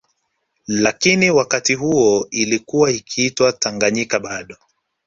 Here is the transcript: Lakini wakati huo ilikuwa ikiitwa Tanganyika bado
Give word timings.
Lakini 0.67 1.31
wakati 1.31 1.73
huo 1.75 2.27
ilikuwa 2.31 2.91
ikiitwa 2.91 3.51
Tanganyika 3.53 4.19
bado 4.19 4.57